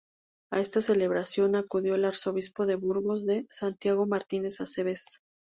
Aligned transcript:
A 0.51 0.59
esta 0.59 0.81
celebración 0.81 1.55
acudió 1.55 1.93
el 1.93 2.05
Arzobispo 2.05 2.65
de 2.65 2.73
Burgos 2.73 3.23
D. 3.27 3.45
Santiago 3.51 4.07
Martínez 4.07 4.59
Acebes. 4.59 5.21